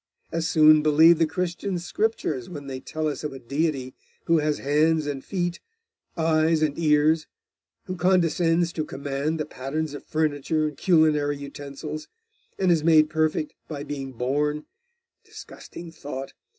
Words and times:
As 0.31 0.49
soon 0.49 0.81
believe 0.81 1.19
the 1.19 1.27
Christian 1.27 1.77
scriptures, 1.77 2.49
when 2.49 2.65
they 2.65 2.79
tell 2.79 3.07
us 3.07 3.23
of 3.23 3.33
a 3.33 3.37
deity 3.39 3.93
who 4.25 4.39
has 4.39 4.57
hands 4.57 5.05
and 5.05 5.23
feet, 5.23 5.59
eyes 6.17 6.63
and 6.63 6.75
ears, 6.79 7.27
who 7.83 7.95
condescends 7.95 8.73
to 8.73 8.83
command 8.83 9.39
the 9.39 9.45
patterns 9.45 9.93
of 9.93 10.03
furniture 10.03 10.67
and 10.69 10.75
culinary 10.75 11.37
utensils, 11.37 12.07
and 12.57 12.71
is 12.71 12.83
made 12.83 13.11
perfect 13.11 13.53
by 13.67 13.83
being 13.83 14.11
born 14.13 14.65
disgusting 15.23 15.91
thought! 15.91 16.33